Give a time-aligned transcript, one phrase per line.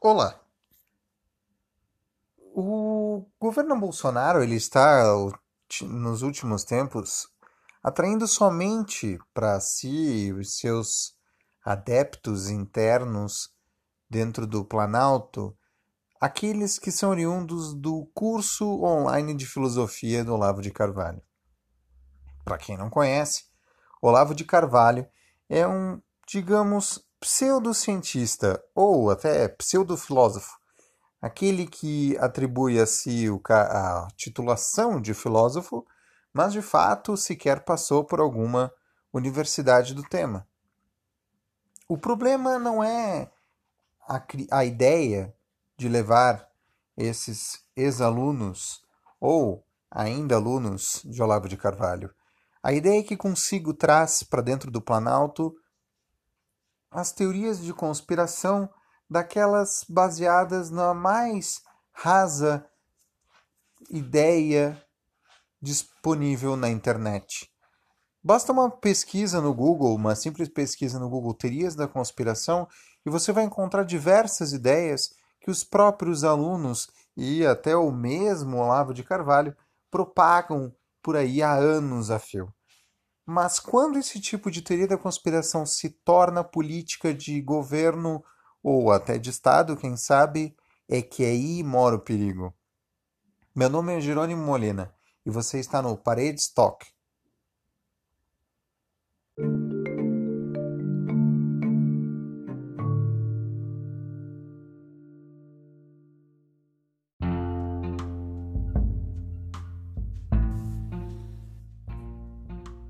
[0.00, 0.40] Olá.
[2.54, 5.02] O governo Bolsonaro ele está
[5.82, 7.28] nos últimos tempos
[7.82, 11.16] atraindo somente para si os seus
[11.64, 13.52] adeptos internos
[14.08, 15.58] dentro do Planalto
[16.20, 21.20] aqueles que são oriundos do curso online de filosofia do Olavo de Carvalho.
[22.44, 23.46] Para quem não conhece,
[24.00, 25.08] Olavo de Carvalho
[25.48, 30.58] é um, digamos, pseudocientista ou até pseudofilósofo,
[31.20, 35.86] aquele que atribui a si a titulação de filósofo,
[36.32, 38.72] mas de fato sequer passou por alguma
[39.12, 40.46] universidade do tema.
[41.88, 43.30] O problema não é
[44.06, 45.34] a, a ideia
[45.76, 46.48] de levar
[46.96, 48.82] esses ex-alunos
[49.20, 52.14] ou ainda alunos de Olavo de Carvalho.
[52.62, 55.54] A ideia que consigo traz para dentro do Planalto
[56.90, 58.68] as teorias de conspiração
[59.08, 62.64] daquelas baseadas na mais rasa
[63.90, 64.80] ideia
[65.60, 67.50] disponível na internet.
[68.22, 72.68] Basta uma pesquisa no Google, uma simples pesquisa no Google Teorias da Conspiração,
[73.06, 78.92] e você vai encontrar diversas ideias que os próprios alunos e até o mesmo Olavo
[78.92, 79.56] de Carvalho
[79.90, 82.52] propagam por aí há anos a fio.
[83.30, 88.24] Mas quando esse tipo de teoria da conspiração se torna política de governo
[88.62, 90.56] ou até de Estado, quem sabe,
[90.88, 92.54] é que aí mora o perigo.
[93.54, 94.94] Meu nome é Jerônimo Molina
[95.26, 96.86] e você está no Paredes Talk.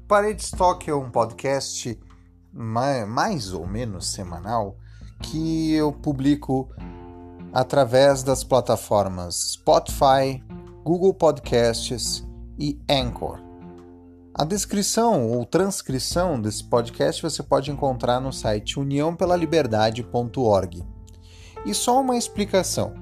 [0.08, 2.00] Paredes Talk é um podcast
[2.54, 4.78] mais ou menos semanal
[5.20, 6.70] que eu publico
[7.52, 10.42] através das plataformas Spotify,
[10.82, 12.26] Google Podcasts
[12.58, 13.38] e Anchor.
[14.32, 20.86] A descrição ou transcrição desse podcast você pode encontrar no site uniãopelaliBerdade.org.
[21.66, 22.94] E só uma explicação.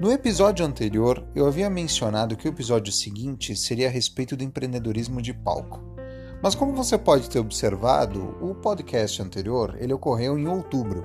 [0.00, 5.20] No episódio anterior, eu havia mencionado que o episódio seguinte seria a respeito do empreendedorismo
[5.20, 5.95] de palco.
[6.42, 11.04] Mas como você pode ter observado, o podcast anterior ele ocorreu em outubro.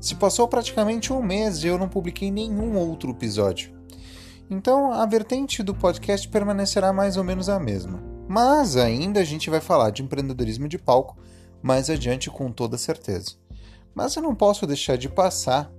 [0.00, 3.72] Se passou praticamente um mês e eu não publiquei nenhum outro episódio.
[4.50, 8.02] Então a vertente do podcast permanecerá mais ou menos a mesma.
[8.28, 11.16] Mas ainda a gente vai falar de empreendedorismo de palco
[11.62, 13.32] mais adiante com toda certeza.
[13.94, 15.70] Mas eu não posso deixar de passar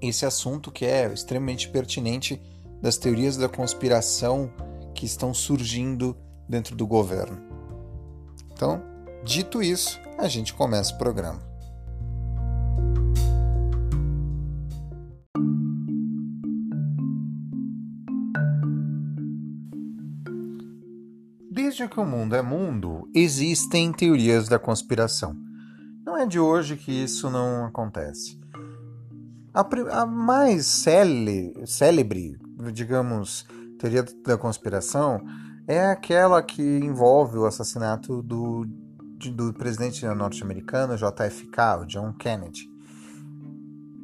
[0.00, 2.42] esse assunto que é extremamente pertinente
[2.80, 4.52] das teorias da conspiração
[4.94, 6.16] que estão surgindo
[6.48, 7.51] dentro do governo.
[8.62, 8.80] Então,
[9.24, 11.40] dito isso, a gente começa o programa.
[21.50, 25.36] Desde que o mundo é mundo, existem teorias da conspiração.
[26.06, 28.38] Não é de hoje que isso não acontece.
[29.52, 29.66] A,
[30.02, 32.38] a mais célebre, célebre,
[32.72, 33.44] digamos,
[33.80, 35.20] teoria da conspiração
[35.66, 38.66] é aquela que envolve o assassinato do,
[39.32, 42.70] do presidente norte-americano JFK, o John Kennedy.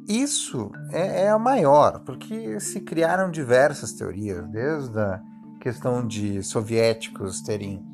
[0.07, 5.21] Isso é, é a maior, porque se criaram diversas teorias, desde a
[5.61, 7.85] questão de soviéticos terem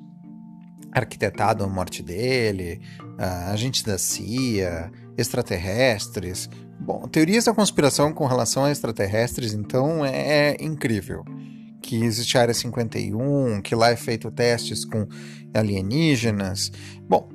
[0.94, 2.80] arquitetado a morte dele,
[3.20, 6.50] uh, agentes da CIA, extraterrestres.
[6.80, 11.25] Bom, teorias da conspiração com relação a extraterrestres, então, é, é incrível
[11.85, 15.07] que existe a Área 51, que lá é feito testes com
[15.53, 16.72] alienígenas.
[17.07, 17.29] Bom,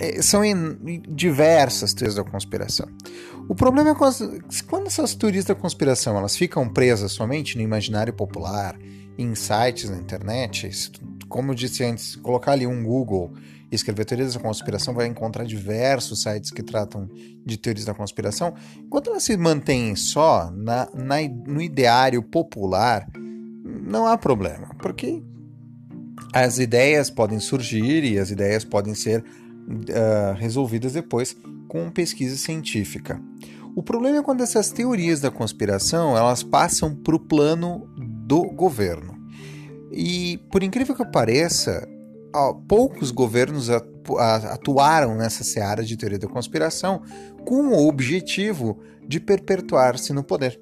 [0.00, 0.42] é, são
[1.08, 2.88] diversas teorias da conspiração.
[3.48, 8.76] O problema é quando essas teorias da conspiração elas ficam presas somente no imaginário popular,
[9.16, 10.90] em sites na internet,
[11.28, 13.32] como eu disse antes, colocar ali um Google
[13.70, 17.08] e escrever teorias da conspiração, vai encontrar diversos sites que tratam
[17.44, 18.54] de teorias da conspiração.
[18.78, 21.16] Enquanto elas se mantêm só na, na,
[21.46, 23.06] no ideário popular,
[23.92, 25.22] não há problema, porque
[26.32, 31.36] as ideias podem surgir e as ideias podem ser uh, resolvidas depois
[31.68, 33.20] com pesquisa científica.
[33.76, 39.16] O problema é quando essas teorias da conspiração elas passam para o plano do governo.
[39.90, 41.86] E por incrível que pareça,
[42.66, 43.68] poucos governos
[44.50, 47.02] atuaram nessa seara de teoria da conspiração
[47.46, 50.58] com o objetivo de perpetuar-se no poder.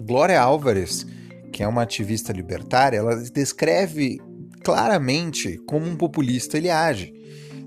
[0.00, 1.06] Glória Álvares
[1.54, 4.20] que é uma ativista libertária, ela descreve
[4.64, 7.14] claramente como um populista ele age.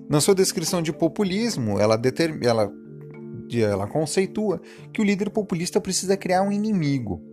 [0.09, 1.99] Na sua descrição de populismo, ela,
[2.43, 2.69] ela
[3.49, 4.61] ela conceitua
[4.91, 7.23] que o líder populista precisa criar um inimigo.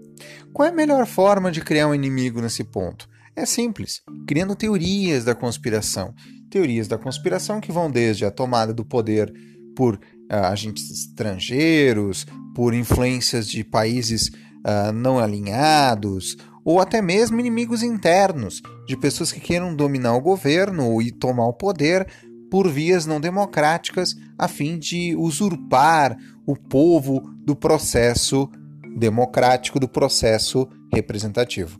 [0.52, 3.08] Qual é a melhor forma de criar um inimigo nesse ponto?
[3.34, 6.14] É simples, criando teorias da conspiração.
[6.48, 9.32] Teorias da conspiração que vão desde a tomada do poder
[9.74, 10.00] por uh,
[10.44, 12.24] agentes estrangeiros,
[12.54, 14.30] por influências de países
[14.64, 21.00] uh, não alinhados, ou até mesmo inimigos internos, de pessoas que queiram dominar o governo
[21.02, 22.06] e tomar o poder
[22.50, 26.16] por vias não democráticas, a fim de usurpar
[26.46, 28.48] o povo do processo
[28.96, 31.78] democrático, do processo representativo.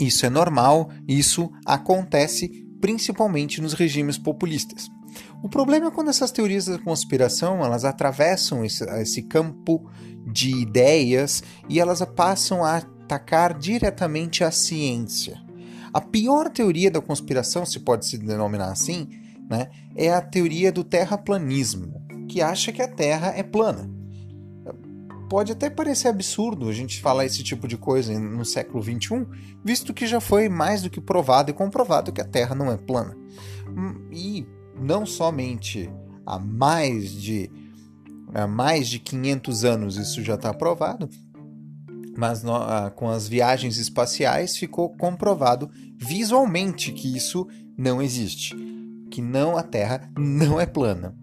[0.00, 4.88] Isso é normal, isso acontece principalmente nos regimes populistas.
[5.42, 9.88] O problema é quando essas teorias da conspiração elas atravessam esse, esse campo
[10.26, 15.40] de ideias e elas passam a atacar diretamente a ciência.
[15.92, 19.08] A pior teoria da conspiração, se pode se denominar assim,
[19.48, 23.90] né, é a teoria do terraplanismo, que acha que a Terra é plana.
[25.30, 29.26] Pode até parecer absurdo a gente falar esse tipo de coisa no século XXI,
[29.64, 32.76] visto que já foi mais do que provado e comprovado que a Terra não é
[32.76, 33.16] plana.
[34.12, 34.46] E
[34.80, 35.90] não somente
[36.26, 37.50] há mais de,
[38.34, 41.08] há mais de 500 anos isso já está provado,
[42.16, 47.46] mas no, ah, com as viagens espaciais ficou comprovado visualmente que isso
[47.76, 48.56] não existe,
[49.10, 51.14] que não a Terra não é plana.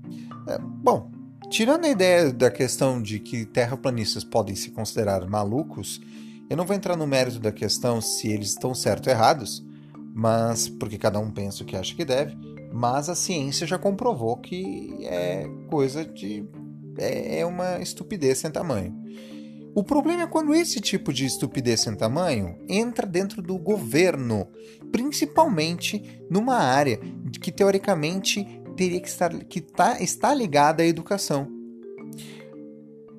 [0.48, 1.12] É, bom,
[1.50, 6.02] tirando a ideia da questão de que terraplanistas podem se considerar malucos,
[6.50, 9.66] eu não vou entrar no mérito da questão se eles estão certos ou errados,
[10.14, 12.38] mas porque cada um pensa o que acha que deve,
[12.76, 16.46] mas a ciência já comprovou que é coisa de
[16.98, 18.94] é, é uma estupidez sem tamanho.
[19.74, 24.50] O problema é quando esse tipo de estupidez sem tamanho entra dentro do governo,
[24.92, 27.00] principalmente numa área
[27.42, 28.46] que teoricamente
[28.76, 31.48] teria que estar que tá, está ligada à educação.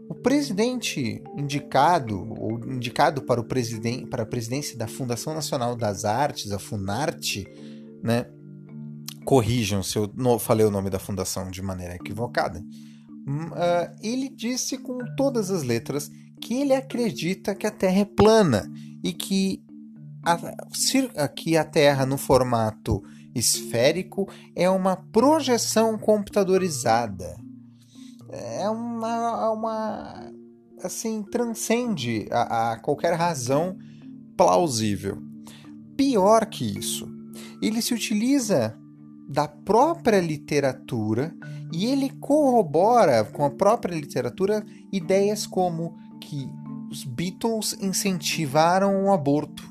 [0.07, 6.05] O presidente indicado ou indicado para o presidente para a presidência da Fundação Nacional das
[6.05, 7.49] Artes, a Funarte,
[8.03, 8.27] né?
[9.27, 10.09] Corrijam se eu
[10.39, 12.61] falei o nome da fundação de maneira equivocada.
[12.61, 16.09] Uh, ele disse com todas as letras
[16.41, 19.65] que ele acredita que a Terra é plana e que
[20.23, 23.03] a, que a Terra no formato
[23.35, 27.37] esférico é uma projeção computadorizada.
[28.31, 30.33] É uma, uma
[30.85, 33.77] assim transcende a, a qualquer razão
[34.37, 35.21] plausível.
[35.97, 37.09] Pior que isso,
[37.61, 38.79] ele se utiliza
[39.29, 41.35] da própria literatura
[41.73, 46.49] e ele corrobora com a própria literatura ideias como que
[46.91, 49.65] os Beatles incentivaram o aborto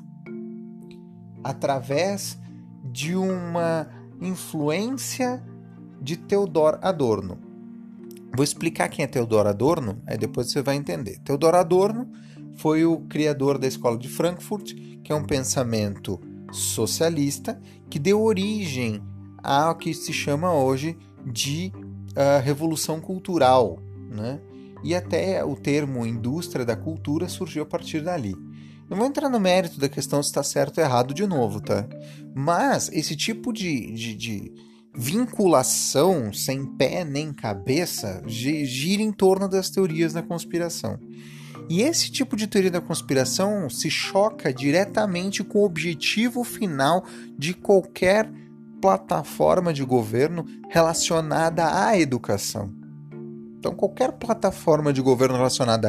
[1.42, 2.38] através
[2.84, 3.88] de uma
[4.20, 5.42] influência
[6.00, 7.38] de Theodor Adorno.
[8.34, 11.18] Vou explicar quem é Theodor Adorno, aí depois você vai entender.
[11.20, 12.10] Theodor Adorno
[12.56, 16.20] foi o criador da Escola de Frankfurt, que é um pensamento
[16.52, 19.02] socialista que deu origem
[19.46, 24.40] ao que se chama hoje de uh, revolução cultural, né?
[24.82, 28.36] e até o termo indústria da cultura surgiu a partir dali.
[28.88, 31.86] Não vou entrar no mérito da questão se está certo ou errado de novo, tá?
[32.34, 34.52] Mas esse tipo de, de, de
[34.94, 41.00] vinculação sem pé nem cabeça gira em torno das teorias da conspiração.
[41.68, 47.04] E esse tipo de teoria da conspiração se choca diretamente com o objetivo final
[47.36, 48.30] de qualquer
[48.86, 52.70] plataforma de governo relacionada à educação.
[53.58, 55.88] Então, qualquer plataforma de governo relacionada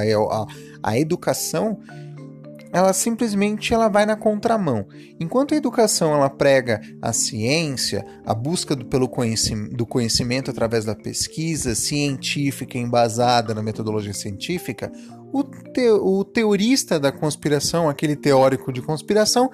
[0.81, 1.79] à, educação,
[2.73, 4.87] ela simplesmente ela vai na contramão.
[5.19, 10.85] Enquanto a educação ela prega a ciência, a busca do, pelo conhecimento, do conhecimento através
[10.85, 14.91] da pesquisa científica embasada na metodologia científica,
[15.31, 19.51] o, te, o teorista da conspiração, aquele teórico de conspiração,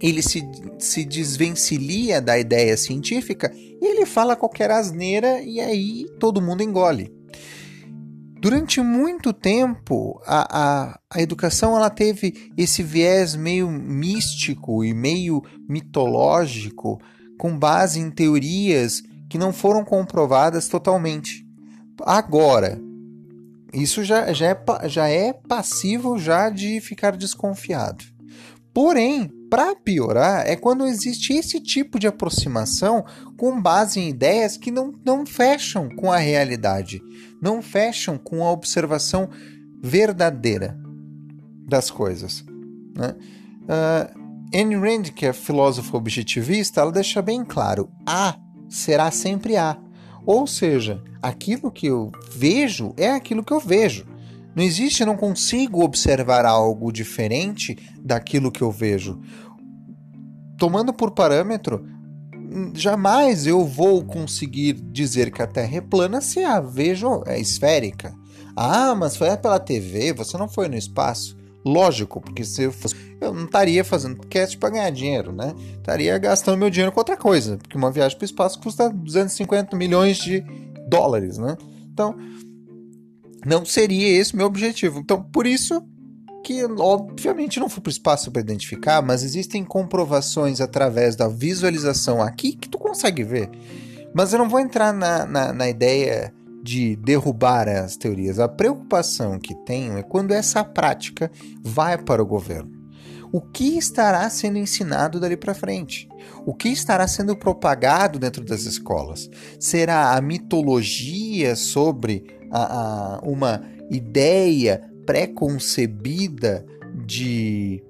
[0.00, 0.42] ele se,
[0.78, 7.12] se desvencilia da ideia científica e ele fala qualquer asneira e aí todo mundo engole.
[8.40, 10.48] Durante muito tempo, a,
[10.88, 16.98] a, a educação ela teve esse viés meio místico e meio mitológico,
[17.38, 21.46] com base em teorias que não foram comprovadas totalmente.
[22.02, 22.80] Agora,
[23.74, 28.04] isso já, já, é, já é passivo já de ficar desconfiado.
[28.72, 33.04] Porém, para piorar, é quando existe esse tipo de aproximação
[33.36, 37.02] com base em ideias que não, não fecham com a realidade,
[37.42, 39.28] não fecham com a observação
[39.82, 40.78] verdadeira
[41.66, 42.44] das coisas.
[42.96, 43.16] Né?
[43.64, 44.20] Uh,
[44.54, 48.38] Anne Rand, que é filósofa objetivista, ela deixa bem claro: A
[48.68, 49.76] será sempre A.
[50.24, 54.06] Ou seja, aquilo que eu vejo é aquilo que eu vejo.
[54.54, 59.20] Não existe, eu não consigo observar algo diferente daquilo que eu vejo.
[60.58, 61.86] Tomando por parâmetro,
[62.74, 68.14] jamais eu vou conseguir dizer que a Terra é plana se a vejo é esférica.
[68.56, 71.38] Ah, mas foi pela TV, você não foi no espaço.
[71.64, 75.54] Lógico, porque se eu fosse, eu não estaria fazendo podcast para ganhar dinheiro, né?
[75.76, 79.76] Estaria gastando meu dinheiro com outra coisa, porque uma viagem para o espaço custa 250
[79.76, 80.42] milhões de
[80.88, 81.56] dólares, né?
[81.92, 82.16] Então,
[83.44, 85.00] não seria esse meu objetivo.
[85.00, 85.82] Então, por isso
[86.42, 92.22] que obviamente não fui para o espaço para identificar, mas existem comprovações através da visualização
[92.22, 93.50] aqui que tu consegue ver.
[94.14, 96.32] Mas eu não vou entrar na, na, na ideia
[96.62, 98.38] de derrubar as teorias.
[98.38, 101.30] A preocupação que tenho é quando essa prática
[101.62, 102.78] vai para o governo.
[103.32, 106.08] O que estará sendo ensinado dali para frente?
[106.44, 109.30] O que estará sendo propagado dentro das escolas?
[109.58, 116.66] Será a mitologia sobre a, a, uma ideia pré-concebida
[117.06, 117.82] de.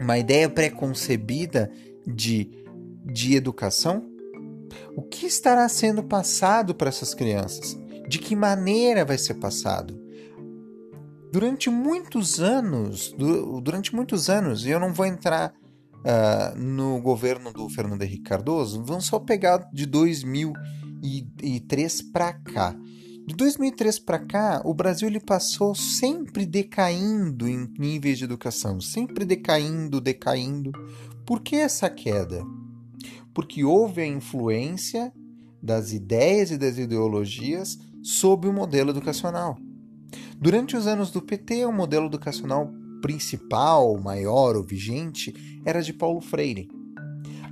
[0.00, 1.70] Uma ideia pré-concebida
[2.06, 2.50] de,
[3.04, 4.08] de educação?
[4.96, 7.78] O que estará sendo passado para essas crianças?
[8.08, 10.00] De que maneira vai ser passado?
[11.32, 13.14] Durante muitos anos,
[13.62, 15.54] durante muitos anos, e eu não vou entrar
[16.00, 22.74] uh, no governo do Fernando Henrique Cardoso, vamos só pegar de 2003 para cá.
[23.30, 29.24] De 2003 para cá, o Brasil ele passou sempre decaindo em níveis de educação, sempre
[29.24, 30.72] decaindo, decaindo.
[31.24, 32.44] Por que essa queda?
[33.34, 35.12] porque houve a influência
[35.62, 39.56] das ideias e das ideologias sobre o modelo educacional.
[40.36, 42.72] Durante os anos do PT, o modelo educacional
[43.02, 45.34] principal, maior ou vigente
[45.64, 46.68] era de Paulo Freire.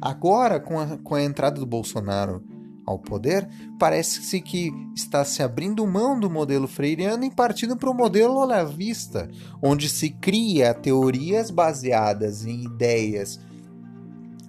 [0.01, 2.43] Agora, com a, com a entrada do Bolsonaro
[2.89, 7.95] ao poder, parece-se que está se abrindo mão do modelo freiriano e partindo para o
[7.95, 9.29] modelo olavista,
[9.63, 13.39] onde se cria teorias baseadas em ideias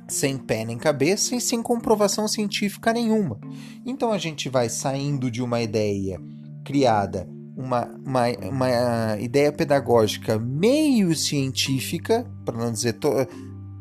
[0.07, 3.39] sem pé nem cabeça e sem comprovação científica nenhuma.
[3.85, 6.19] Então a gente vai saindo de uma ideia
[6.63, 13.09] criada, uma, uma, uma ideia pedagógica meio científica, para não dizer, to,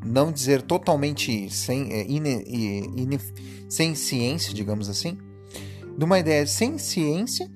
[0.04, 3.18] não dizer totalmente sem, é, ine, ine,
[3.68, 5.18] sem ciência, digamos assim,
[5.96, 7.50] de uma ideia sem ciência,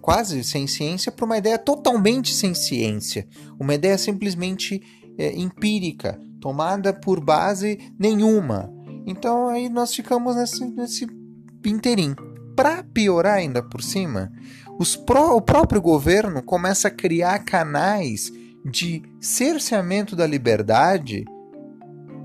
[0.00, 3.26] quase sem ciência, para uma ideia totalmente sem ciência,
[3.58, 4.82] uma ideia simplesmente
[5.16, 8.72] é, empírica, tomada por base nenhuma.
[9.06, 11.06] Então aí nós ficamos nesse, nesse
[11.64, 12.16] inteirinho.
[12.56, 14.32] Para piorar ainda por cima,
[15.06, 18.32] pró o próprio governo começa a criar canais
[18.64, 21.24] de cerceamento da liberdade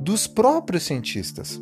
[0.02, 1.62] dos próprios cientistas.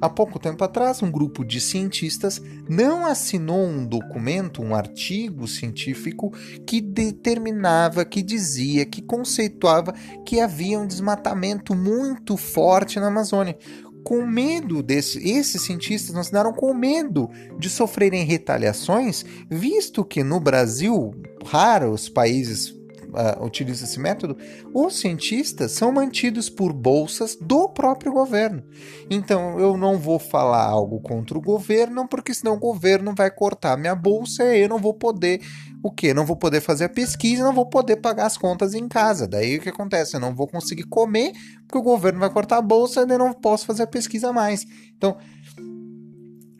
[0.00, 6.32] Há pouco tempo atrás, um grupo de cientistas não assinou um documento, um artigo científico
[6.64, 9.92] que determinava, que dizia, que conceituava
[10.24, 13.58] que havia um desmatamento muito forte na Amazônia.
[14.04, 21.10] Com medo desse, esses cientistas consideraram com medo de sofrerem retaliações, visto que no Brasil,
[21.44, 22.77] raros países
[23.08, 24.36] uh, utiliza esse método,
[24.74, 28.62] os cientistas são mantidos por bolsas do próprio governo.
[29.10, 33.76] Então eu não vou falar algo contra o governo, porque senão o governo vai cortar
[33.76, 35.40] minha bolsa e eu não vou poder
[35.82, 36.12] o que?
[36.12, 39.28] Não vou poder fazer a pesquisa, não vou poder pagar as contas em casa.
[39.28, 40.16] Daí o que acontece?
[40.16, 43.32] Eu não vou conseguir comer, porque o governo vai cortar a bolsa e eu não
[43.32, 44.66] posso fazer a pesquisa mais.
[44.96, 45.16] Então,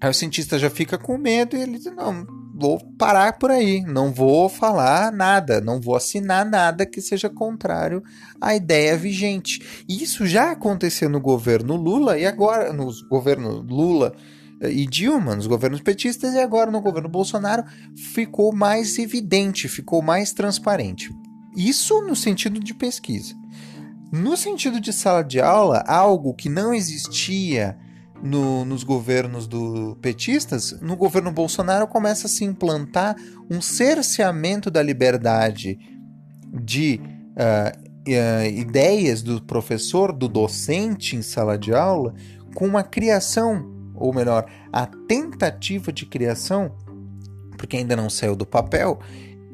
[0.01, 3.83] aí o cientista já fica com medo e ele diz: não, vou parar por aí,
[3.83, 8.03] não vou falar nada, não vou assinar nada que seja contrário
[8.41, 9.85] à ideia vigente.
[9.89, 14.15] Isso já aconteceu no governo Lula e agora no governo Lula
[14.61, 17.65] eh, e Dilma, nos governos petistas e agora no governo Bolsonaro
[18.13, 21.11] ficou mais evidente, ficou mais transparente.
[21.57, 23.35] Isso no sentido de pesquisa.
[24.13, 27.79] No sentido de sala de aula, algo que não existia
[28.23, 33.17] no, nos governos do petistas, no governo Bolsonaro começa a se implantar
[33.51, 35.79] um cerceamento da liberdade
[36.53, 37.01] de
[37.37, 42.15] uh, uh, ideias do professor, do docente em sala de aula,
[42.55, 46.75] com uma criação, ou melhor, a tentativa de criação,
[47.57, 48.99] porque ainda não saiu do papel,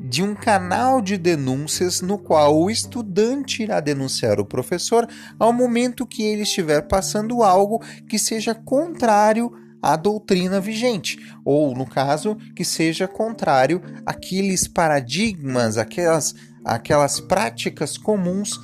[0.08, 5.08] de um canal de denúncias no qual o estudante irá denunciar o professor
[5.38, 11.86] ao momento que ele estiver passando algo que seja contrário à doutrina vigente, ou no
[11.86, 16.34] caso, que seja contrário àqueles paradigmas, aquelas,
[16.64, 18.60] aquelas práticas comuns,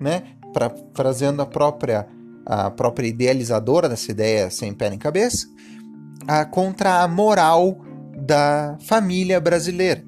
[0.00, 0.22] né,
[0.52, 2.06] pra, trazendo a própria
[2.46, 5.46] a própria idealizadora dessa ideia sem pé nem cabeça,
[6.28, 7.82] a, contra a moral
[8.14, 10.04] da família brasileira.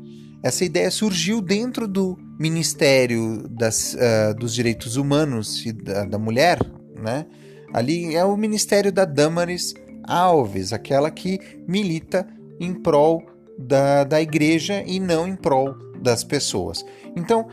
[0.47, 6.61] Essa ideia surgiu dentro do Ministério das, uh, dos Direitos Humanos e da, da Mulher,
[6.95, 7.27] né?
[7.75, 9.75] Ali é o Ministério da Damaris
[10.05, 12.25] Alves, aquela que milita
[12.61, 13.27] em prol
[13.59, 16.87] da, da igreja e não em prol das pessoas.
[17.17, 17.49] Então,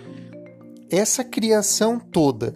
[0.88, 2.56] essa criação toda,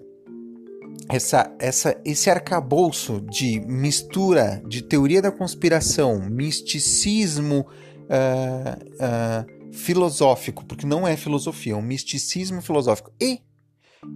[1.10, 7.66] essa, essa, esse arcabouço de mistura de teoria da conspiração, misticismo
[8.08, 13.42] uh, uh, filosófico, porque não é filosofia, é um misticismo filosófico, e,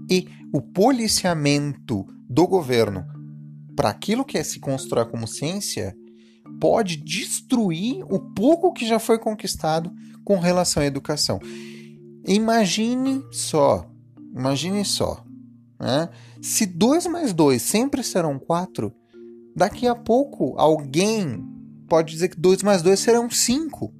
[0.09, 3.05] e o policiamento do governo
[3.75, 5.95] para aquilo que é se constrói como ciência
[6.59, 9.91] pode destruir o pouco que já foi conquistado
[10.23, 11.39] com relação à educação.
[12.27, 13.89] Imagine só,
[14.35, 15.23] imagine só,
[15.79, 16.09] né?
[16.41, 18.93] se 2 mais 2 sempre serão 4,
[19.55, 21.43] daqui a pouco alguém
[21.87, 23.93] pode dizer que 2 mais 2 serão 5.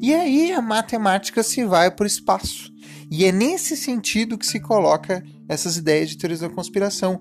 [0.00, 2.72] E aí a matemática se vai para o espaço.
[3.10, 7.20] E é nesse sentido que se coloca essas ideias de teorias da conspiração.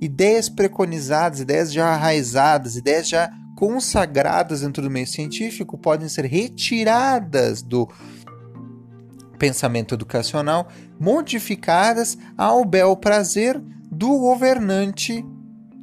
[0.00, 7.62] Ideias preconizadas, ideias já arraizadas, ideias já consagradas dentro do meio científico podem ser retiradas
[7.62, 7.88] do
[9.38, 10.68] pensamento educacional,
[11.00, 13.60] modificadas ao bel prazer
[13.90, 15.24] do governante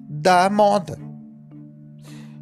[0.09, 0.97] da moda.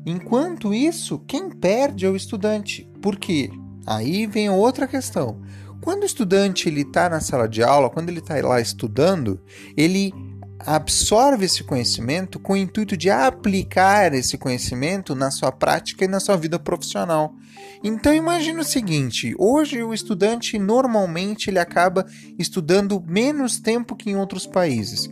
[0.06, 2.89] Enquanto isso, quem perde é o estudante.
[3.01, 3.50] Por quê?
[3.88, 5.41] Aí vem outra questão.
[5.82, 9.39] Quando o estudante está na sala de aula, quando ele está lá estudando,
[9.77, 10.13] ele
[10.60, 16.20] absorve esse conhecimento com o intuito de aplicar esse conhecimento na sua prática e na
[16.20, 17.34] sua vida profissional.
[17.82, 22.06] Então imagine o seguinte, hoje o estudante normalmente ele acaba
[22.38, 25.10] estudando menos tempo que em outros países.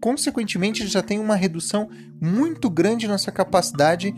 [0.00, 1.88] Consequentemente, ele já tem uma redução
[2.20, 4.14] muito grande na sua capacidade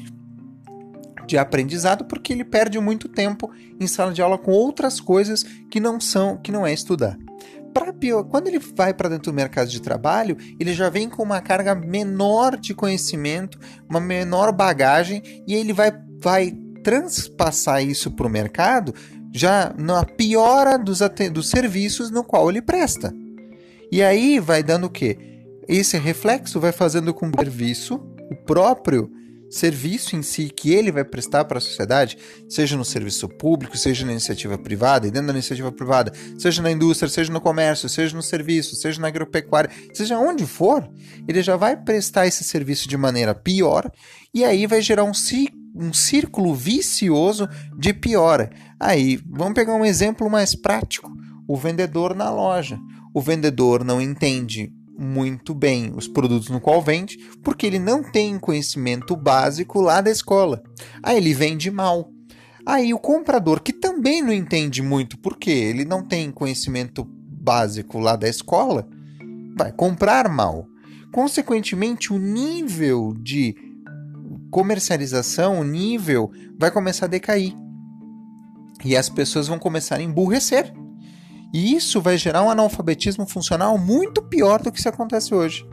[1.28, 5.78] de aprendizado porque ele perde muito tempo em sala de aula com outras coisas que
[5.78, 7.16] não são, que não é estudar
[7.78, 11.22] para pior, quando ele vai para dentro do mercado de trabalho, ele já vem com
[11.22, 18.26] uma carga menor de conhecimento, uma menor bagagem e ele vai, vai transpassar isso para
[18.26, 18.92] o mercado
[19.32, 21.00] já na piora dos,
[21.32, 23.14] dos serviços no qual ele presta.
[23.92, 25.16] E aí vai dando o quê?
[25.68, 29.10] Esse reflexo vai fazendo com que o serviço, o próprio
[29.50, 34.04] serviço em si que ele vai prestar para a sociedade, seja no serviço público, seja
[34.04, 38.14] na iniciativa privada, e dentro da iniciativa privada, seja na indústria, seja no comércio, seja
[38.16, 40.88] no serviço, seja na agropecuária, seja onde for,
[41.26, 43.90] ele já vai prestar esse serviço de maneira pior
[44.34, 45.12] e aí vai gerar um,
[45.74, 48.50] um círculo vicioso de piora.
[48.78, 51.10] Aí, vamos pegar um exemplo mais prático:
[51.46, 52.78] o vendedor na loja.
[53.14, 58.38] O vendedor não entende muito bem os produtos no qual vende, porque ele não tem
[58.38, 60.62] conhecimento básico lá da escola.
[61.02, 62.10] Aí ele vende mal.
[62.66, 68.16] Aí o comprador, que também não entende muito porque ele não tem conhecimento básico lá
[68.16, 68.88] da escola,
[69.56, 70.66] vai comprar mal.
[71.12, 73.56] Consequentemente, o nível de
[74.50, 77.54] comercialização, o nível vai começar a decair.
[78.84, 80.72] E as pessoas vão começar a emburrecer.
[81.52, 85.66] E isso vai gerar um analfabetismo funcional muito pior do que se acontece hoje.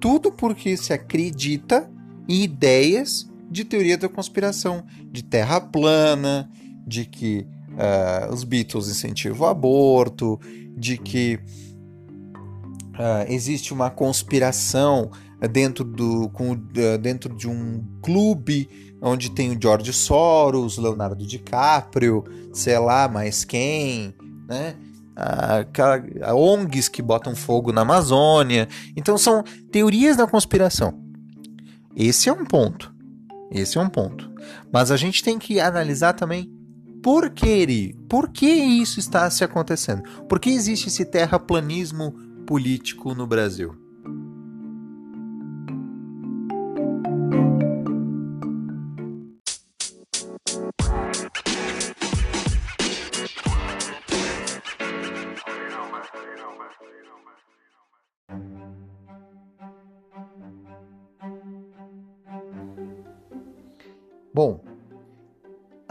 [0.00, 1.90] Tudo porque se acredita
[2.28, 6.48] em ideias de teoria da conspiração, de terra plana,
[6.86, 10.40] de que uh, os Beatles incentivam o aborto,
[10.76, 11.38] de que
[12.94, 15.10] uh, existe uma conspiração
[15.50, 18.68] dentro, do, com, uh, dentro de um clube
[19.02, 24.14] onde tem o George Soros, Leonardo DiCaprio, sei lá mais quem,
[24.48, 24.76] né?
[25.20, 28.68] A, a ONGs que botam fogo na Amazônia.
[28.96, 30.98] Então são teorias da conspiração.
[31.94, 32.94] Esse é um ponto.
[33.50, 34.30] Esse é um ponto.
[34.72, 36.50] Mas a gente tem que analisar também
[37.02, 40.02] por que, por que isso está se acontecendo?
[40.28, 42.12] Por que existe esse terraplanismo
[42.46, 43.79] político no Brasil?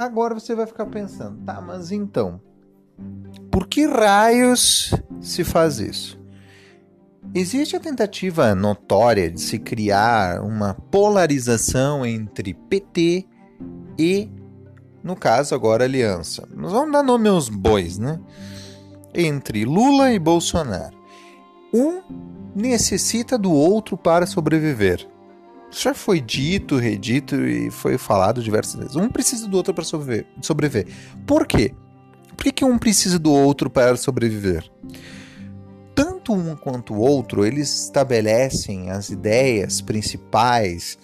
[0.09, 2.41] Agora você vai ficar pensando, tá, mas então,
[3.51, 4.91] por que raios
[5.21, 6.19] se faz isso?
[7.33, 13.27] Existe a tentativa notória de se criar uma polarização entre PT
[13.99, 14.31] e,
[15.03, 16.47] no caso agora, aliança.
[16.55, 18.19] Nós vamos dar nome aos bois, né?
[19.13, 20.97] Entre Lula e Bolsonaro.
[21.71, 22.01] Um
[22.55, 25.07] necessita do outro para sobreviver.
[25.71, 28.95] Já foi dito, redito e foi falado diversas vezes.
[28.95, 30.25] Um precisa do outro para sobreviver.
[30.41, 30.87] sobreviver.
[31.27, 31.73] Por quê?
[32.35, 34.69] Por que, que um precisa do outro para sobreviver?
[35.93, 40.97] Tanto um quanto o outro, eles estabelecem as ideias principais.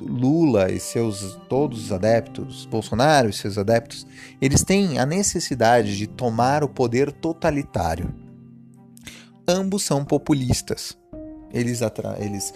[0.00, 4.06] Lula e seus todos os adeptos, Bolsonaro e seus adeptos,
[4.40, 8.14] eles têm a necessidade de tomar o poder totalitário.
[9.48, 10.96] Ambos são populistas.
[11.52, 11.80] Eles,
[12.18, 12.52] eles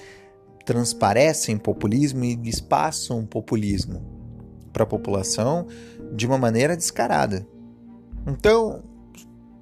[0.66, 4.02] transparecem populismo e eles passam populismo
[4.72, 5.68] para a população
[6.12, 7.46] de uma maneira descarada.
[8.26, 8.82] Então,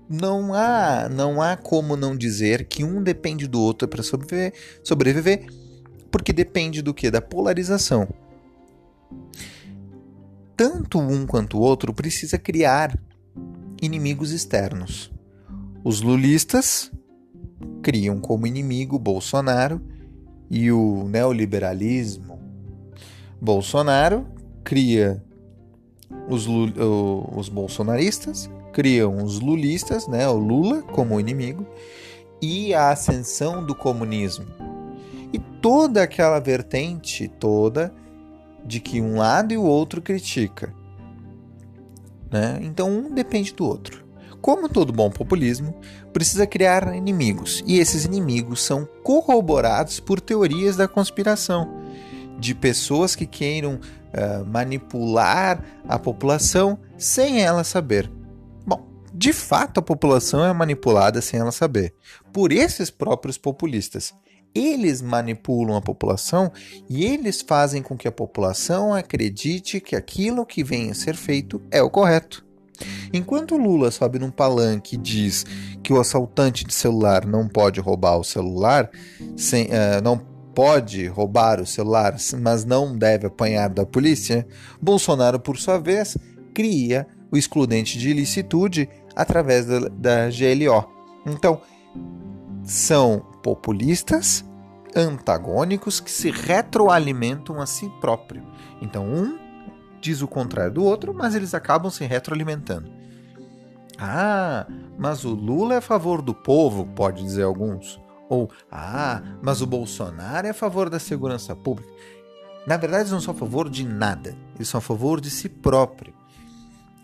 [0.08, 5.46] não há, não há como não dizer que um depende do outro para sobreviver, sobreviver,
[6.10, 7.10] porque depende do que?
[7.10, 8.08] Da polarização.
[10.56, 12.98] Tanto um quanto o outro precisa criar
[13.80, 15.12] inimigos externos.
[15.84, 16.90] Os lulistas
[17.82, 19.93] criam como inimigo Bolsonaro
[20.50, 22.38] e o neoliberalismo.
[23.40, 24.26] Bolsonaro
[24.62, 25.22] cria
[26.28, 31.66] os, os bolsonaristas, criam os lulistas, né, o Lula como inimigo,
[32.40, 34.46] e a ascensão do comunismo.
[35.32, 37.92] E toda aquela vertente toda
[38.64, 40.72] de que um lado e o outro critica.
[42.30, 42.58] Né?
[42.62, 44.03] Então um depende do outro.
[44.44, 45.74] Como todo bom populismo,
[46.12, 51.80] precisa criar inimigos, e esses inimigos são corroborados por teorias da conspiração,
[52.38, 58.12] de pessoas que queiram uh, manipular a população sem ela saber.
[58.66, 61.94] Bom, de fato a população é manipulada sem ela saber,
[62.30, 64.12] por esses próprios populistas.
[64.54, 66.52] Eles manipulam a população
[66.86, 71.62] e eles fazem com que a população acredite que aquilo que vem a ser feito
[71.70, 72.43] é o correto.
[73.12, 75.44] Enquanto Lula sobe num palanque e diz
[75.82, 78.90] que o assaltante de celular não pode roubar o celular,
[79.36, 80.18] sem, uh, não
[80.54, 84.46] pode roubar o celular, mas não deve apanhar da polícia,
[84.80, 86.16] Bolsonaro, por sua vez,
[86.54, 90.88] cria o excludente de ilicitude através da, da GLO.
[91.26, 91.60] Então,
[92.62, 94.44] são populistas
[94.96, 98.42] antagônicos que se retroalimentam a si próprio.
[98.80, 99.43] Então, um
[100.04, 102.92] diz o contrário do outro, mas eles acabam se retroalimentando.
[103.98, 104.66] Ah,
[104.98, 107.98] mas o Lula é a favor do povo, pode dizer alguns.
[108.28, 111.90] Ou, ah, mas o Bolsonaro é a favor da segurança pública.
[112.66, 115.48] Na verdade, eles não são a favor de nada, eles são a favor de si
[115.48, 116.12] próprio.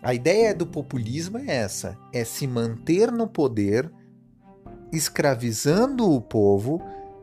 [0.03, 3.91] A ideia do populismo é essa: é se manter no poder,
[4.91, 6.81] escravizando o povo,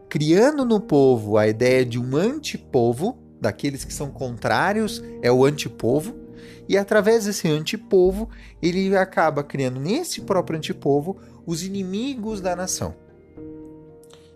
[0.08, 6.14] criando no povo a ideia de um antipovo daqueles que são contrários, é o antipovo,
[6.68, 8.28] e através desse antipovo,
[8.60, 12.94] ele acaba criando nesse próprio antipovo os inimigos da nação.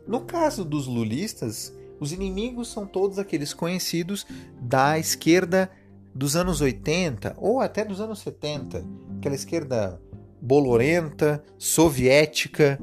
[0.07, 4.27] No caso dos lulistas, os inimigos são todos aqueles conhecidos
[4.61, 5.71] da esquerda
[6.15, 8.85] dos anos 80 ou até dos anos 70,
[9.19, 10.01] aquela esquerda
[10.41, 12.81] bolorenta, soviética,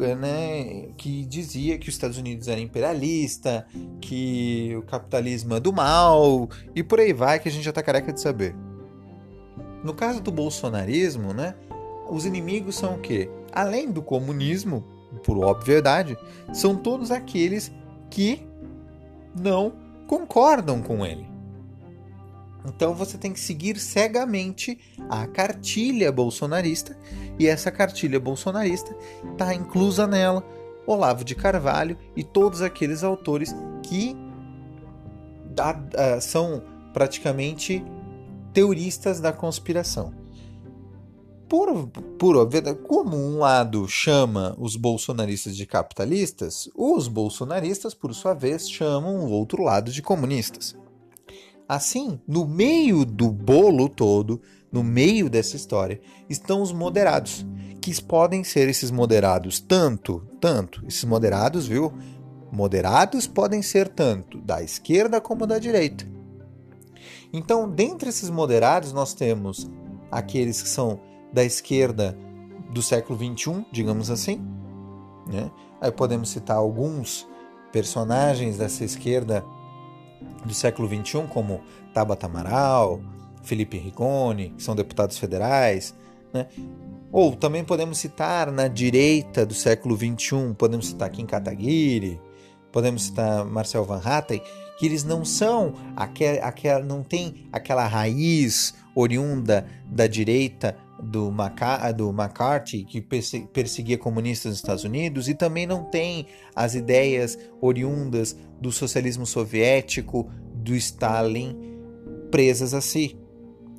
[0.00, 3.66] né, que dizia que os Estados Unidos era imperialista,
[4.00, 7.82] que o capitalismo é do mal e por aí vai que a gente já está
[7.82, 8.54] careca de saber.
[9.82, 11.54] No caso do bolsonarismo, né,
[12.08, 13.28] os inimigos são o quê?
[13.52, 14.84] Além do comunismo,
[15.24, 16.16] por obviedade,
[16.52, 17.72] são todos aqueles
[18.10, 18.46] que
[19.38, 19.72] não
[20.06, 21.31] concordam com ele.
[22.64, 26.96] Então você tem que seguir cegamente a cartilha bolsonarista,
[27.38, 28.96] e essa cartilha bolsonarista
[29.32, 30.44] está inclusa nela
[30.86, 34.16] Olavo de Carvalho e todos aqueles autores que
[35.54, 37.84] da, uh, são praticamente
[38.52, 40.14] teoristas da conspiração.
[41.48, 41.86] Por,
[42.18, 42.48] por
[42.88, 49.30] como um lado chama os bolsonaristas de capitalistas, os bolsonaristas, por sua vez, chamam o
[49.30, 50.74] outro lado de comunistas.
[51.74, 57.46] Assim, no meio do bolo todo, no meio dessa história, estão os moderados,
[57.80, 61.90] que podem ser esses moderados tanto, tanto, esses moderados, viu?
[62.52, 66.06] Moderados podem ser tanto da esquerda como da direita.
[67.32, 69.66] Então, dentre esses moderados, nós temos
[70.10, 71.00] aqueles que são
[71.32, 72.14] da esquerda
[72.70, 74.46] do século XXI, digamos assim.
[75.26, 75.50] Né?
[75.80, 77.26] Aí podemos citar alguns
[77.72, 79.42] personagens dessa esquerda
[80.44, 81.60] do século XXI, como
[81.92, 83.00] Tabata Amaral,
[83.42, 85.94] Felipe Rigoni, que são deputados federais,
[86.32, 86.46] né?
[87.10, 92.18] Ou também podemos citar na direita do século XXI, podemos citar Kim Kataguiri,
[92.72, 94.40] podemos citar Marcel Van Hatten,
[94.78, 101.90] que eles não são aquela, aquela não tem aquela raiz oriunda da direita do, Maca
[101.92, 108.36] do McCarthy, que perseguia comunistas nos Estados Unidos, e também não tem as ideias oriundas
[108.60, 111.58] do socialismo soviético, do Stalin,
[112.30, 113.18] presas a si.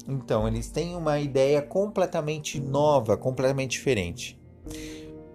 [0.07, 4.37] Então, eles têm uma ideia completamente nova, completamente diferente.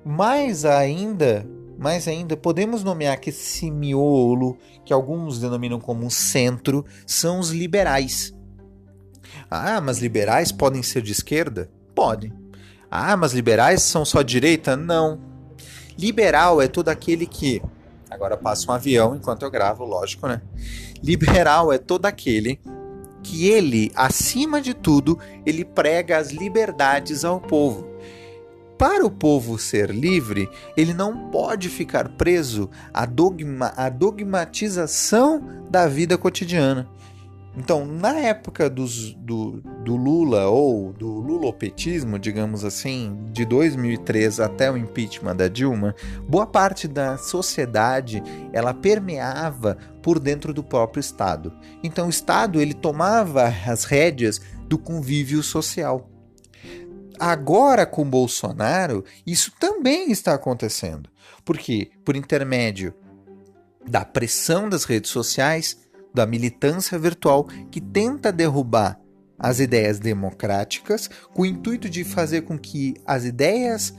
[0.04, 1.48] Mais ainda,
[1.78, 8.34] mais ainda, podemos nomear que esse miolo, que alguns denominam como centro, são os liberais.
[9.50, 11.70] Ah, mas liberais podem ser de esquerda?
[11.98, 12.32] Podem.
[12.88, 14.76] Ah, mas liberais são só direita?
[14.76, 15.18] Não.
[15.98, 17.60] Liberal é todo aquele que.
[18.08, 20.40] Agora passa um avião enquanto eu gravo, lógico, né?
[21.02, 22.60] Liberal é todo aquele
[23.20, 27.88] que ele, acima de tudo, ele prega as liberdades ao povo.
[28.78, 35.88] Para o povo ser livre, ele não pode ficar preso à, dogma, à dogmatização da
[35.88, 36.88] vida cotidiana.
[37.56, 44.70] Então, na época dos, do, do Lula ou do lulopetismo, digamos assim, de 2003 até
[44.70, 45.94] o impeachment da Dilma,
[46.28, 51.52] boa parte da sociedade ela permeava por dentro do próprio Estado.
[51.82, 56.08] Então, o Estado ele tomava as rédeas do convívio social.
[57.18, 61.10] Agora, com Bolsonaro, isso também está acontecendo.
[61.44, 62.94] Porque, por intermédio
[63.84, 65.78] da pressão das redes sociais,
[66.14, 69.00] da militância virtual que tenta derrubar
[69.38, 73.94] as ideias democráticas com o intuito de fazer com que as ideias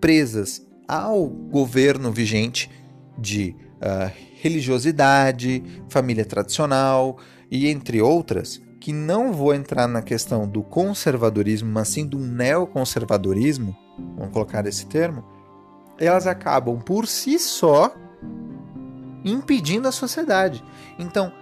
[0.00, 2.70] presas ao governo vigente
[3.18, 7.18] de uh, religiosidade, família tradicional
[7.50, 13.76] e entre outras, que não vou entrar na questão do conservadorismo, mas sim do neoconservadorismo,
[14.16, 15.24] vamos colocar esse termo,
[15.98, 17.92] elas acabam por si só
[19.24, 20.62] impedindo a sociedade.
[20.98, 21.32] Então,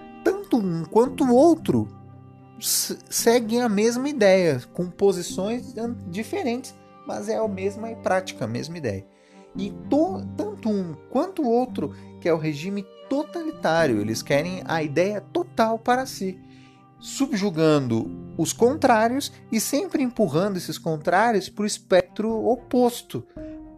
[0.55, 1.88] tanto um quanto o outro
[2.61, 5.75] seguem a mesma ideia, com posições
[6.09, 6.75] diferentes,
[7.07, 9.05] mas é a mesma prática, a mesma ideia.
[9.57, 14.83] E to, tanto um quanto o outro que é o regime totalitário, eles querem a
[14.83, 16.38] ideia total para si,
[16.99, 23.27] subjugando os contrários e sempre empurrando esses contrários para o espectro oposto,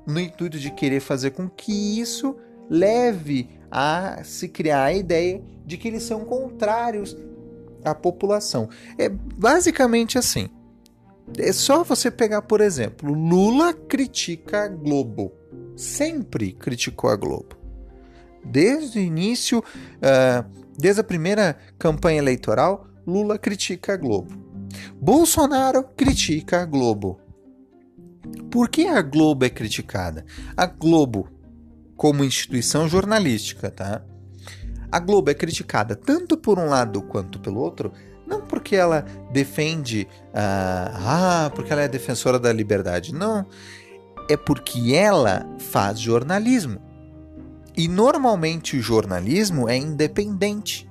[0.06, 2.36] no intuito de querer fazer com que isso
[2.70, 7.16] leve a se criar a ideia de que eles são contrários
[7.84, 8.68] à população.
[8.98, 10.48] É basicamente assim.
[11.38, 15.32] É só você pegar, por exemplo, Lula critica a Globo.
[15.76, 17.56] Sempre criticou a Globo.
[18.44, 20.48] Desde o início, uh,
[20.78, 24.32] desde a primeira campanha eleitoral, Lula critica a Globo.
[25.00, 27.20] Bolsonaro critica a Globo.
[28.50, 30.24] Por que a Globo é criticada?
[30.56, 31.28] A Globo
[31.96, 34.02] como instituição jornalística, tá?
[34.90, 37.92] A Globo é criticada tanto por um lado quanto pelo outro,
[38.26, 43.46] não porque ela defende, ah, ah, porque ela é defensora da liberdade, não.
[44.28, 46.80] É porque ela faz jornalismo.
[47.76, 50.88] E normalmente o jornalismo é independente.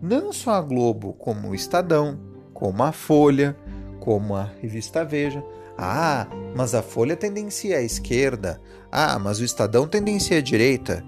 [0.00, 2.18] Não só a Globo, como o Estadão,
[2.52, 3.56] como a Folha,
[3.98, 5.42] como a revista Veja.
[5.76, 6.26] Ah,
[6.56, 8.58] mas a Folha tendencia à esquerda.
[8.90, 11.04] Ah, mas o Estadão tendencia à direita.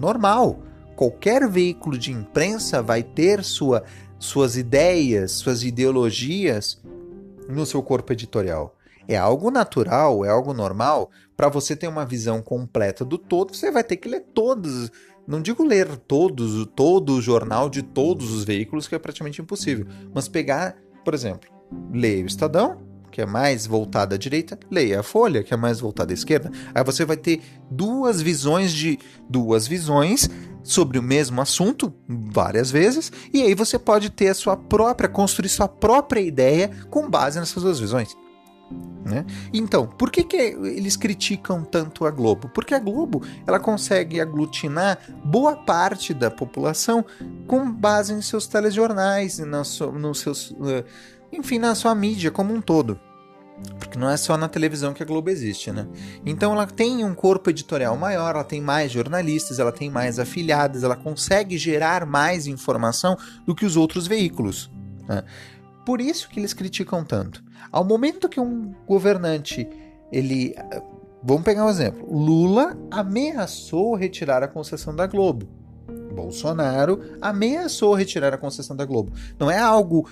[0.00, 0.62] Normal.
[0.96, 3.84] Qualquer veículo de imprensa vai ter sua,
[4.18, 6.82] suas ideias, suas ideologias
[7.46, 8.74] no seu corpo editorial.
[9.06, 11.10] É algo natural, é algo normal.
[11.36, 14.90] Para você ter uma visão completa do todo, você vai ter que ler todos.
[15.26, 19.86] Não digo ler todos, todo o jornal de todos os veículos, que é praticamente impossível.
[20.14, 21.50] Mas pegar, por exemplo,
[21.92, 25.80] ler o Estadão, que é mais voltada à direita, leia a Folha, que é mais
[25.80, 26.50] voltada à esquerda.
[26.74, 27.40] Aí você vai ter
[27.70, 30.28] duas visões de duas visões
[30.62, 35.48] sobre o mesmo assunto várias vezes, e aí você pode ter a sua própria construir
[35.48, 38.14] sua própria ideia com base nessas duas visões.
[39.04, 39.24] Né?
[39.52, 42.50] Então, por que, que eles criticam tanto a Globo?
[42.50, 47.04] Porque a Globo ela consegue aglutinar boa parte da população
[47.46, 50.84] com base em seus telejornais, nos, nos seus uh,
[51.32, 52.98] enfim, na sua mídia como um todo.
[53.78, 55.86] Porque não é só na televisão que a Globo existe, né?
[56.24, 60.84] Então ela tem um corpo editorial maior, ela tem mais jornalistas, ela tem mais afiliadas,
[60.84, 64.70] ela consegue gerar mais informação do que os outros veículos.
[65.08, 65.24] Né?
[65.84, 67.42] Por isso que eles criticam tanto.
[67.70, 69.68] Ao momento que um governante,
[70.12, 70.54] ele.
[71.22, 72.06] Vamos pegar um exemplo.
[72.10, 75.48] Lula ameaçou retirar a concessão da Globo.
[76.18, 79.12] Bolsonaro ameaçou retirar a concessão da Globo.
[79.38, 80.08] Não é algo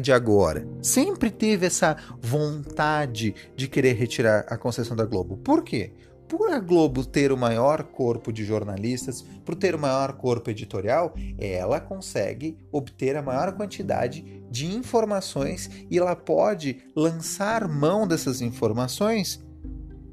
[0.00, 0.66] de agora.
[0.80, 5.36] Sempre teve essa vontade de querer retirar a concessão da Globo.
[5.36, 5.92] Por quê?
[6.32, 11.14] Por a Globo ter o maior corpo de jornalistas, por ter o maior corpo editorial,
[11.38, 19.44] ela consegue obter a maior quantidade de informações e ela pode lançar mão dessas informações,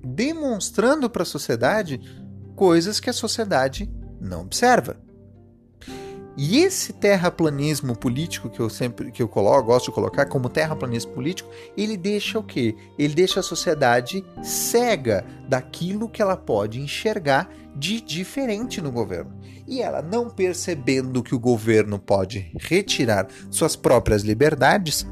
[0.04, 2.02] demonstrando para a sociedade
[2.54, 5.00] coisas que a sociedade não observa.
[6.42, 11.12] E esse terraplanismo político que eu sempre que eu coloco, gosto de colocar como terraplanismo
[11.12, 12.78] político, ele deixa o quê?
[12.98, 19.38] Ele deixa a sociedade cega daquilo que ela pode enxergar de diferente no governo.
[19.68, 25.06] E ela não percebendo que o governo pode retirar suas próprias liberdades,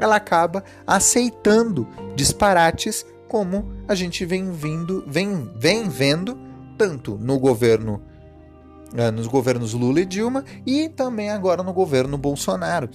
[0.00, 6.38] ela acaba aceitando disparates como a gente vem vindo, vem, vem vendo
[6.78, 8.02] tanto no governo
[9.12, 12.88] nos governos Lula e Dilma e também agora no governo Bolsonaro.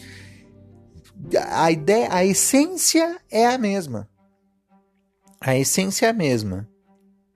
[1.52, 4.08] A ideia, a essência é a mesma.
[5.42, 6.68] A essência é a mesma.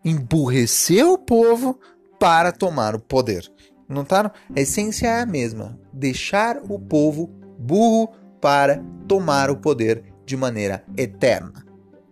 [0.03, 1.79] Emburrecer o povo
[2.19, 3.51] para tomar o poder.
[3.89, 4.31] Notaram?
[4.55, 5.79] A essência é a mesma.
[5.91, 11.65] Deixar o povo burro para tomar o poder de maneira eterna.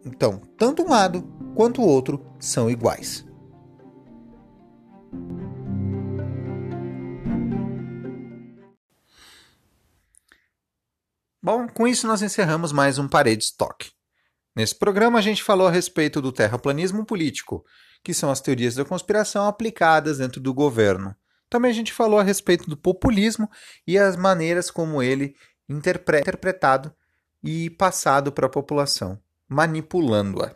[0.06, 1.24] Então, tanto um lado
[1.56, 3.26] quanto o outro são iguais.
[11.42, 13.90] Bom, com isso nós encerramos mais um Parede Talk.
[14.54, 17.64] Nesse programa a gente falou a respeito do terraplanismo político,
[18.04, 21.16] que são as teorias da conspiração aplicadas dentro do governo.
[21.50, 23.50] Também a gente falou a respeito do populismo
[23.88, 25.34] e as maneiras como ele
[25.70, 26.94] é interpretado
[27.42, 30.54] e passado para a população, manipulando-a.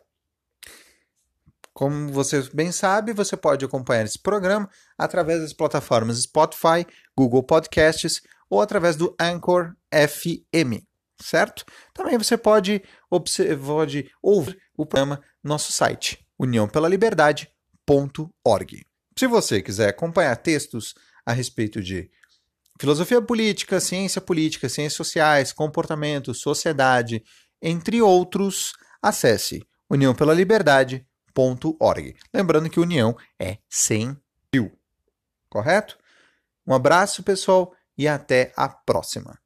[1.73, 8.21] Como você bem sabe, você pode acompanhar esse programa através das plataformas Spotify, Google Podcasts
[8.53, 10.85] ou através do Anchor FM,
[11.19, 11.65] certo?
[11.93, 18.85] Também você pode, pode ouvir o programa no nosso site, uniãopela-liberdade.org.
[19.17, 20.93] Se você quiser acompanhar textos
[21.25, 22.11] a respeito de
[22.79, 27.23] filosofia política, ciência política, ciências sociais, comportamento, sociedade,
[27.61, 32.15] entre outros, acesse uniãopela-liberdade.org.
[32.33, 34.15] Lembrando que união é sem
[34.53, 34.71] fio,
[35.49, 35.97] correto?
[36.67, 39.42] Um abraço, pessoal e até a próxima.